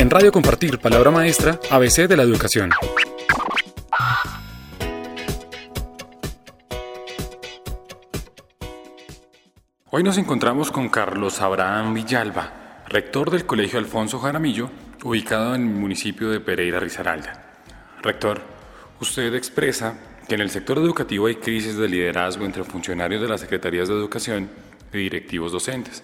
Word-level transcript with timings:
En 0.00 0.08
Radio 0.08 0.32
Compartir, 0.32 0.78
Palabra 0.78 1.10
Maestra, 1.10 1.60
ABC 1.70 2.08
de 2.08 2.16
la 2.16 2.22
Educación. 2.22 2.70
Hoy 9.90 10.02
nos 10.02 10.16
encontramos 10.16 10.70
con 10.70 10.88
Carlos 10.88 11.42
Abraham 11.42 11.92
Villalba, 11.92 12.82
rector 12.88 13.30
del 13.30 13.44
Colegio 13.44 13.78
Alfonso 13.78 14.18
Jaramillo, 14.18 14.70
ubicado 15.04 15.54
en 15.54 15.68
el 15.68 15.74
municipio 15.74 16.30
de 16.30 16.40
Pereira 16.40 16.80
Risaralda. 16.80 17.60
Rector, 18.00 18.40
usted 19.02 19.34
expresa 19.34 19.98
que 20.26 20.34
en 20.34 20.40
el 20.40 20.48
sector 20.48 20.78
educativo 20.78 21.26
hay 21.26 21.36
crisis 21.36 21.76
de 21.76 21.90
liderazgo 21.90 22.46
entre 22.46 22.64
funcionarios 22.64 23.20
de 23.20 23.28
las 23.28 23.42
secretarías 23.42 23.88
de 23.88 23.96
educación 23.96 24.48
y 24.94 24.96
directivos 24.96 25.52
docentes. 25.52 26.02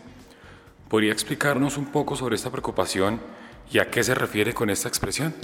¿Podría 0.91 1.15
explicarnos 1.15 1.79
un 1.79 1.87
poco 1.87 2.15
sobre 2.15 2.37
esta 2.37 2.51
preocupación 2.51 3.21
y 3.71 3.79
a 3.79 3.91
qué 3.91 4.03
se 4.03 4.15
refiere 4.15 4.53
con 4.53 4.71
esta 4.71 4.89
expresión? 4.89 5.35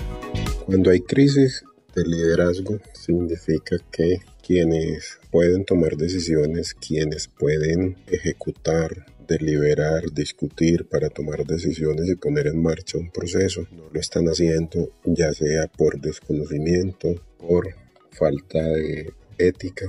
Cuando 0.66 0.90
hay 0.90 1.00
crisis 1.00 1.64
de 1.94 2.04
liderazgo 2.04 2.78
significa 2.94 3.76
que 3.90 4.20
quienes 4.44 5.18
pueden 5.30 5.64
tomar 5.64 5.96
decisiones, 5.96 6.74
quienes 6.74 7.28
pueden 7.28 7.96
ejecutar, 8.06 9.06
deliberar, 9.26 10.10
discutir 10.12 10.88
para 10.88 11.08
tomar 11.08 11.44
decisiones 11.44 12.08
y 12.08 12.16
poner 12.16 12.48
en 12.48 12.62
marcha 12.62 12.98
un 12.98 13.10
proceso, 13.10 13.66
no 13.70 13.88
lo 13.90 14.00
están 14.00 14.26
haciendo 14.26 14.90
ya 15.04 15.32
sea 15.32 15.66
por 15.68 16.00
desconocimiento, 16.00 17.14
por 17.38 17.74
falta 18.10 18.62
de 18.62 19.12
ética 19.38 19.86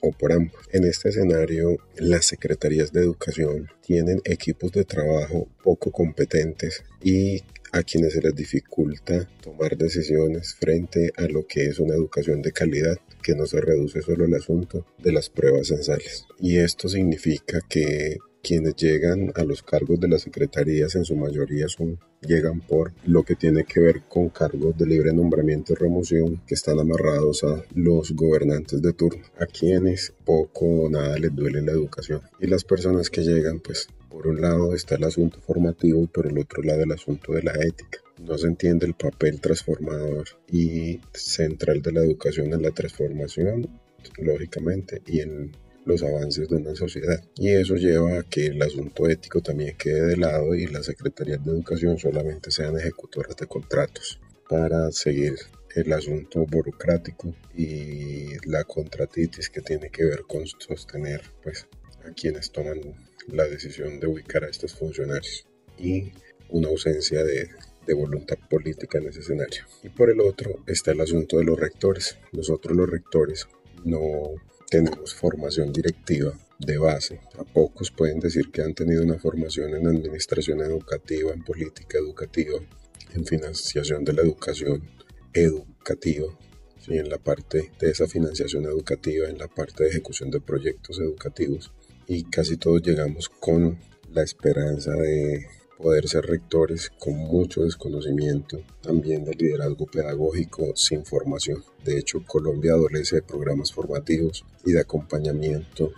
o 0.00 0.12
por 0.12 0.32
ambos. 0.32 0.60
En 0.72 0.84
este 0.84 1.08
escenario, 1.08 1.78
las 1.96 2.26
secretarías 2.26 2.92
de 2.92 3.00
educación 3.00 3.68
tienen 3.80 4.20
equipos 4.24 4.72
de 4.72 4.84
trabajo 4.84 5.48
poco 5.62 5.90
competentes 5.90 6.82
y 7.02 7.42
a 7.74 7.82
quienes 7.82 8.12
se 8.12 8.22
les 8.22 8.36
dificulta 8.36 9.28
tomar 9.42 9.76
decisiones 9.76 10.54
frente 10.54 11.12
a 11.16 11.22
lo 11.22 11.44
que 11.44 11.66
es 11.66 11.80
una 11.80 11.94
educación 11.94 12.40
de 12.40 12.52
calidad, 12.52 12.96
que 13.20 13.34
no 13.34 13.46
se 13.46 13.60
reduce 13.60 14.00
solo 14.00 14.26
al 14.26 14.34
asunto 14.34 14.86
de 14.98 15.10
las 15.10 15.28
pruebas 15.28 15.66
censales. 15.66 16.24
Y 16.38 16.58
esto 16.58 16.88
significa 16.88 17.58
que 17.68 18.18
quienes 18.44 18.76
llegan 18.76 19.32
a 19.34 19.42
los 19.42 19.64
cargos 19.64 19.98
de 19.98 20.06
las 20.06 20.22
secretarías 20.22 20.94
en 20.94 21.04
su 21.04 21.16
mayoría 21.16 21.66
son 21.66 21.98
llegan 22.20 22.60
por 22.60 22.92
lo 23.04 23.24
que 23.24 23.34
tiene 23.34 23.64
que 23.64 23.80
ver 23.80 24.02
con 24.08 24.28
cargos 24.28 24.78
de 24.78 24.86
libre 24.86 25.12
nombramiento 25.12 25.72
y 25.72 25.76
remoción 25.76 26.42
que 26.46 26.54
están 26.54 26.78
amarrados 26.78 27.42
a 27.42 27.64
los 27.74 28.12
gobernantes 28.12 28.80
de 28.82 28.92
turno, 28.92 29.24
a 29.40 29.46
quienes 29.46 30.14
poco 30.24 30.66
o 30.66 30.90
nada 30.90 31.18
les 31.18 31.34
duele 31.34 31.60
la 31.60 31.72
educación. 31.72 32.22
Y 32.40 32.46
las 32.46 32.62
personas 32.62 33.10
que 33.10 33.22
llegan, 33.22 33.58
pues 33.60 33.88
por 34.14 34.28
un 34.28 34.40
lado 34.40 34.76
está 34.76 34.94
el 34.94 35.02
asunto 35.02 35.40
formativo 35.40 36.04
y 36.04 36.06
por 36.06 36.28
el 36.28 36.38
otro 36.38 36.62
lado 36.62 36.84
el 36.84 36.92
asunto 36.92 37.32
de 37.32 37.42
la 37.42 37.52
ética. 37.54 37.98
No 38.22 38.38
se 38.38 38.46
entiende 38.46 38.86
el 38.86 38.94
papel 38.94 39.40
transformador 39.40 40.28
y 40.48 41.00
central 41.12 41.82
de 41.82 41.90
la 41.90 42.02
educación 42.02 42.52
en 42.52 42.62
la 42.62 42.70
transformación, 42.70 43.68
lógicamente, 44.18 45.02
y 45.04 45.18
en 45.18 45.50
los 45.84 46.04
avances 46.04 46.48
de 46.48 46.54
una 46.54 46.76
sociedad. 46.76 47.24
Y 47.34 47.48
eso 47.48 47.74
lleva 47.74 48.20
a 48.20 48.22
que 48.22 48.46
el 48.46 48.62
asunto 48.62 49.08
ético 49.08 49.40
también 49.40 49.76
quede 49.76 50.06
de 50.06 50.16
lado 50.16 50.54
y 50.54 50.68
las 50.68 50.86
secretarías 50.86 51.44
de 51.44 51.50
educación 51.50 51.98
solamente 51.98 52.52
sean 52.52 52.78
ejecutoras 52.78 53.36
de 53.36 53.48
contratos 53.48 54.20
para 54.48 54.92
seguir 54.92 55.34
el 55.74 55.92
asunto 55.92 56.46
burocrático 56.46 57.34
y 57.52 58.28
la 58.46 58.62
contratitis 58.62 59.50
que 59.50 59.60
tiene 59.60 59.90
que 59.90 60.04
ver 60.04 60.22
con 60.28 60.46
sostener 60.46 61.20
pues 61.42 61.66
a 62.06 62.12
quienes 62.12 62.50
toman 62.50 62.80
la 63.28 63.44
decisión 63.44 64.00
de 64.00 64.06
ubicar 64.06 64.44
a 64.44 64.48
estos 64.48 64.74
funcionarios 64.74 65.46
y 65.78 66.12
una 66.48 66.68
ausencia 66.68 67.24
de, 67.24 67.48
de 67.86 67.94
voluntad 67.94 68.38
política 68.48 68.98
en 68.98 69.08
ese 69.08 69.20
escenario. 69.20 69.64
Y 69.82 69.88
por 69.88 70.10
el 70.10 70.20
otro 70.20 70.62
está 70.66 70.92
el 70.92 71.00
asunto 71.00 71.38
de 71.38 71.44
los 71.44 71.58
rectores. 71.58 72.18
Nosotros 72.32 72.76
los 72.76 72.88
rectores 72.88 73.46
no 73.84 74.00
tenemos 74.70 75.14
formación 75.14 75.72
directiva 75.72 76.32
de 76.58 76.78
base. 76.78 77.20
A 77.38 77.44
pocos 77.44 77.90
pueden 77.90 78.20
decir 78.20 78.50
que 78.50 78.62
han 78.62 78.74
tenido 78.74 79.02
una 79.02 79.18
formación 79.18 79.74
en 79.74 79.86
administración 79.86 80.60
educativa, 80.60 81.32
en 81.32 81.42
política 81.42 81.98
educativa, 81.98 82.58
en 83.14 83.26
financiación 83.26 84.04
de 84.04 84.12
la 84.12 84.22
educación 84.22 84.82
educativa, 85.32 86.26
y 86.86 86.98
en 86.98 87.08
la 87.08 87.18
parte 87.18 87.72
de 87.78 87.90
esa 87.90 88.06
financiación 88.06 88.64
educativa, 88.64 89.28
en 89.28 89.38
la 89.38 89.48
parte 89.48 89.84
de 89.84 89.90
ejecución 89.90 90.30
de 90.30 90.40
proyectos 90.40 90.98
educativos. 91.00 91.72
Y 92.06 92.24
casi 92.24 92.56
todos 92.56 92.82
llegamos 92.82 93.28
con 93.28 93.78
la 94.12 94.22
esperanza 94.22 94.92
de 94.92 95.46
poder 95.78 96.08
ser 96.08 96.24
rectores 96.26 96.90
con 96.98 97.14
mucho 97.14 97.62
desconocimiento 97.64 98.62
también 98.80 99.24
del 99.24 99.36
liderazgo 99.38 99.86
pedagógico 99.86 100.72
sin 100.76 101.04
formación. 101.04 101.64
De 101.84 101.98
hecho, 101.98 102.22
Colombia 102.26 102.72
adolece 102.72 103.16
de 103.16 103.22
programas 103.22 103.72
formativos 103.72 104.44
y 104.64 104.72
de 104.72 104.80
acompañamiento 104.80 105.92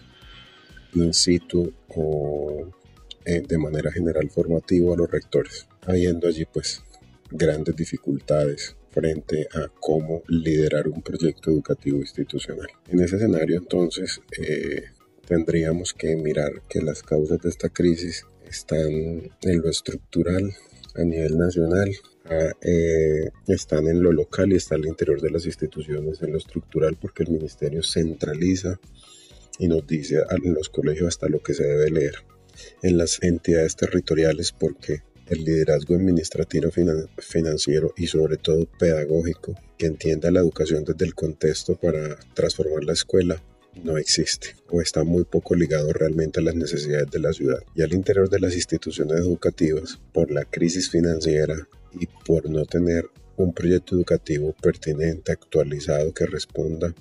in 0.95 1.13
situ 1.13 1.73
o 1.95 2.67
eh, 3.25 3.43
de 3.47 3.59
manera 3.59 3.93
general 3.93 4.31
formativo 4.31 4.95
a 4.95 4.97
los 4.97 5.11
rectores, 5.11 5.67
habiendo 5.83 6.27
allí 6.27 6.45
pues 6.47 6.83
grandes 7.31 7.77
dificultades 7.77 8.77
frente 8.91 9.47
a 9.53 9.69
cómo 9.81 10.23
liderar 10.29 10.89
un 10.89 11.03
proyecto 11.03 11.51
educativo 11.51 11.99
institucional. 11.99 12.69
En 12.89 13.01
ese 13.01 13.17
escenario 13.17 13.59
entonces 13.59 14.21
eh, 14.39 14.85
tendríamos 15.27 15.93
que 15.93 16.17
mirar 16.17 16.63
que 16.69 16.81
las 16.81 17.03
causas 17.03 17.41
de 17.41 17.49
esta 17.49 17.69
crisis 17.69 18.25
están 18.49 18.91
en 19.43 19.61
lo 19.61 19.69
estructural 19.69 20.53
a 20.95 21.03
nivel 21.03 21.37
nacional, 21.37 21.91
eh, 22.63 23.31
están 23.47 23.87
en 23.89 24.03
lo 24.03 24.13
local 24.13 24.53
y 24.53 24.57
está 24.57 24.77
al 24.77 24.87
interior 24.87 25.21
de 25.21 25.31
las 25.31 25.47
instituciones 25.47 26.23
en 26.23 26.33
lo 26.33 26.39
estructural 26.39 26.97
porque 27.01 27.23
el 27.23 27.31
ministerio 27.31 27.83
centraliza 27.83 28.81
y 29.59 29.69
nos 29.69 29.87
dice 29.87 30.23
en 30.31 30.55
los 30.55 30.69
colegios 30.69 31.09
hasta 31.09 31.29
lo 31.29 31.41
que 31.41 31.55
se 31.55 31.65
debe 31.65 31.91
leer 31.91 32.15
en 32.83 32.97
las 32.99 33.23
entidades 33.23 33.77
territoriales 33.77 34.53
porque 34.53 35.03
el 35.29 35.45
liderazgo 35.45 35.95
administrativo 35.95 36.71
financiero 37.19 37.93
y 37.97 38.07
sobre 38.07 38.37
todo 38.37 38.67
pedagógico 38.79 39.55
que 39.77 39.87
entienda 39.87 40.31
la 40.31 40.41
educación 40.41 40.85
desde 40.85 41.05
el 41.05 41.15
contexto 41.15 41.77
para 41.77 42.17
transformar 42.35 42.85
la 42.85 42.93
escuela 42.93 43.43
no 43.83 43.99
existe 43.99 44.57
o 44.69 44.81
está 44.81 45.05
muy 45.05 45.25
poco 45.25 45.55
ligado 45.55 45.93
realmente 45.93 46.41
a 46.41 46.43
las 46.43 46.55
necesidades 46.55 47.11
de 47.11 47.21
la 47.21 47.33
ciudad. 47.33 47.59
Y 47.75 47.83
al 47.83 47.93
interior 47.93 48.29
de 48.29 48.41
las 48.41 48.55
instituciones 48.55 49.19
educativas, 49.19 50.01
por 50.13 50.31
la 50.31 50.45
crisis 50.45 50.91
financiera 50.91 51.69
y 51.99 52.07
por 52.27 52.49
no 52.51 52.65
tener 52.65 53.09
un 53.37 53.53
proyecto 53.53 53.95
educativo 53.95 54.55
pertinente, 54.63 55.33
actualizado, 55.33 56.13
que 56.13 56.27
responda 56.27 56.95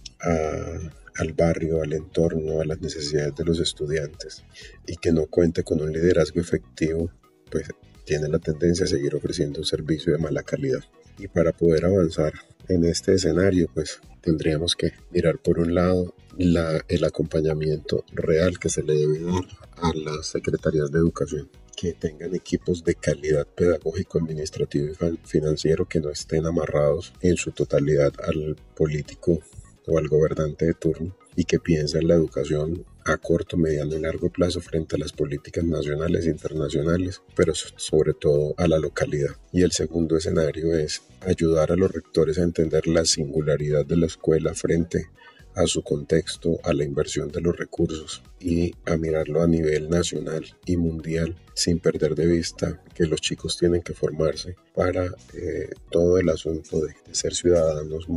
al 1.16 1.34
barrio, 1.34 1.82
al 1.82 1.94
entorno, 1.94 2.62
a 2.62 2.66
las 2.66 2.82
necesidades 2.82 3.36
de 3.36 3.46
los 3.46 3.60
estudiantes 3.60 4.44
y 4.86 4.98
que 4.98 5.12
no 5.12 5.28
cuente 5.28 5.64
con 5.64 5.82
un 5.82 5.94
liderazgo 5.94 6.42
efectivo, 6.42 7.10
pues 7.50 7.68
tiene 8.04 8.28
la 8.28 8.40
tendencia 8.40 8.86
a 8.86 8.90
seguir 8.90 9.16
ofreciendo 9.16 9.60
un 9.60 9.66
servicio 9.66 10.12
de 10.12 10.20
mala 10.20 10.44
calidad. 10.44 10.84
Y 11.18 11.28
para 11.28 11.54
poder 11.54 11.86
avanzar 11.86 12.34
en 12.68 12.84
este 12.84 13.14
escenario, 13.14 13.70
pues 13.74 14.02
tendríamos 14.22 14.76
que 14.76 14.92
mirar 15.12 15.38
por 15.40 15.60
un 15.60 15.74
lado 15.74 16.14
el 16.38 17.04
acompañamiento 17.04 18.04
real 18.12 18.60
que 18.60 18.70
se 18.70 18.84
le 18.84 18.94
debe 18.96 19.20
dar 19.20 19.46
a 19.78 19.94
las 19.94 20.28
secretarías 20.28 20.92
de 20.92 21.00
educación 21.00 21.50
que 21.76 21.94
tengan 21.94 22.34
equipos 22.34 22.84
de 22.84 22.96
calidad 22.96 23.46
pedagógico, 23.48 24.18
administrativo 24.20 24.88
y 24.88 25.28
financiero 25.28 25.88
que 25.88 26.00
no 26.00 26.10
estén 26.10 26.46
amarrados 26.46 27.14
en 27.22 27.36
su 27.36 27.52
totalidad 27.52 28.14
al 28.24 28.56
político 28.76 29.40
o 29.88 29.98
al 29.98 30.08
gobernante 30.08 30.66
de 30.66 30.74
turno 30.74 31.16
y 31.36 31.44
que 31.44 31.60
piensen 31.60 32.08
la 32.08 32.16
educación 32.16 32.86
a 33.04 33.18
corto, 33.18 33.56
mediano 33.56 33.96
y 33.96 34.00
largo 34.00 34.32
plazo 34.32 34.62
frente 34.62 34.96
a 34.96 35.00
las 35.00 35.12
políticas 35.12 35.64
nacionales 35.64 36.26
e 36.26 36.32
internacionales, 36.32 37.22
pero 37.36 37.54
sobre 37.54 38.14
todo 38.14 38.56
a 38.58 38.68
la 38.68 38.80
localidad. 38.80 39.36
Y 39.52 39.62
el 39.62 39.72
segundo 39.72 40.18
escenario 40.18 40.74
es 40.74 41.04
ayudar 41.22 41.72
a 41.72 41.76
los 41.76 41.92
rectores 41.92 42.40
a 42.40 42.44
entender 42.44 42.88
la 42.88 43.06
singularidad 43.06 43.86
de 43.86 43.98
la 43.98 44.08
escuela 44.08 44.56
frente 44.56 45.10
a 45.56 45.66
su 45.68 45.82
contexto, 45.82 46.60
a 46.64 46.74
la 46.74 46.84
inversión 46.84 47.32
de 47.32 47.42
los 47.42 47.56
recursos 47.58 48.22
y 48.40 48.74
a 48.86 48.98
mirarlo 48.98 49.42
a 49.42 49.48
nivel 49.48 49.90
nacional 49.90 50.46
y 50.66 50.78
mundial 50.78 51.36
sin 51.54 51.80
perder 51.80 52.16
de 52.16 52.28
vista 52.28 52.82
que 52.94 53.06
los 53.06 53.22
chicos 53.22 53.58
tienen 53.58 53.82
que 53.82 53.94
formarse 53.94 54.56
para 54.74 55.06
eh, 55.34 55.70
todo 55.90 56.18
el 56.18 56.30
asunto 56.30 56.82
de, 56.82 56.94
de 57.08 57.16
ser 57.16 57.34
ciudadanos 57.34 58.08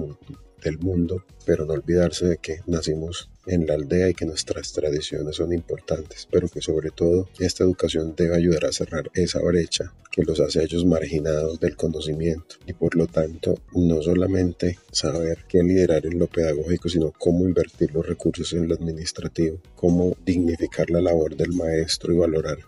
del 0.63 0.79
mundo, 0.79 1.25
pero 1.45 1.65
no 1.65 1.75
olvidarse 1.75 2.27
de 2.27 2.39
que 2.39 2.61
nacimos 2.67 3.31
en 3.47 3.67
la 3.67 3.75
aldea 3.75 4.11
y 4.11 4.15
que 4.15 4.27
nuestras 4.27 4.73
tradiciones 4.73 5.37
son 5.37 5.53
importantes, 5.53 6.29
pero 6.31 6.49
que 6.49 6.61
sobre 6.61 6.91
todo 6.91 7.29
esta 7.39 7.65
educación 7.65 8.15
debe 8.17 8.37
ayudar 8.37 8.67
a 8.67 8.73
cerrar 8.73 9.11
esa 9.15 9.41
brecha 9.41 9.93
que 10.11 10.23
los 10.23 10.41
hace 10.41 10.61
a 10.61 10.65
ellos 10.65 10.85
marginados 10.85 11.61
del 11.61 11.77
conocimiento. 11.77 12.57
Y 12.67 12.73
por 12.73 12.97
lo 12.97 13.07
tanto 13.07 13.55
no 13.73 14.03
solamente 14.03 14.79
saber 14.91 15.45
qué 15.49 15.63
liderar 15.63 16.07
en 16.07 16.19
lo 16.19 16.27
pedagógico, 16.27 16.89
sino 16.89 17.13
cómo 17.13 17.47
invertir 17.47 17.93
los 17.93 18.07
recursos 18.07 18.53
en 18.53 18.69
lo 18.69 18.75
administrativo, 18.75 19.61
cómo 19.77 20.17
dignificar 20.25 20.91
la 20.91 21.01
labor 21.01 21.37
del 21.37 21.53
maestro 21.53 22.13
y 22.13 22.19
valorar 22.19 22.59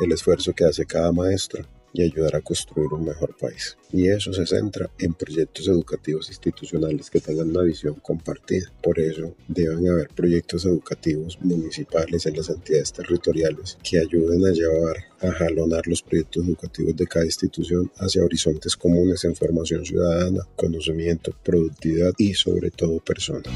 el 0.00 0.12
esfuerzo 0.12 0.52
que 0.54 0.64
hace 0.64 0.86
cada 0.86 1.12
maestro 1.12 1.64
y 1.94 2.02
ayudar 2.02 2.34
a 2.36 2.40
construir 2.40 2.92
un 2.92 3.04
mejor 3.04 3.34
país. 3.36 3.78
Y 3.92 4.08
eso 4.08 4.32
se 4.32 4.44
centra 4.44 4.90
en 4.98 5.14
proyectos 5.14 5.68
educativos 5.68 6.28
institucionales 6.28 7.08
que 7.08 7.20
tengan 7.20 7.50
una 7.50 7.62
visión 7.62 7.94
compartida. 7.94 8.70
Por 8.82 8.98
eso 8.98 9.34
deben 9.46 9.88
haber 9.88 10.08
proyectos 10.08 10.66
educativos 10.66 11.38
municipales 11.40 12.26
en 12.26 12.36
las 12.36 12.50
entidades 12.50 12.92
territoriales 12.92 13.78
que 13.82 14.00
ayuden 14.00 14.44
a 14.44 14.50
llevar, 14.50 14.96
a 15.20 15.30
jalonar 15.30 15.86
los 15.86 16.02
proyectos 16.02 16.44
educativos 16.44 16.96
de 16.96 17.06
cada 17.06 17.24
institución 17.24 17.90
hacia 17.98 18.24
horizontes 18.24 18.76
comunes 18.76 19.24
en 19.24 19.36
formación 19.36 19.84
ciudadana, 19.84 20.40
conocimiento, 20.56 21.32
productividad 21.44 22.12
y 22.18 22.34
sobre 22.34 22.72
todo 22.72 22.98
personas. 22.98 23.54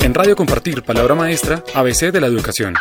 En 0.00 0.12
Radio 0.12 0.34
Compartir, 0.34 0.82
palabra 0.82 1.14
maestra, 1.14 1.62
ABC 1.72 2.10
de 2.10 2.20
la 2.20 2.26
educación. 2.26 2.74